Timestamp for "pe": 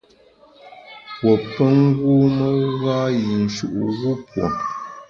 1.53-1.65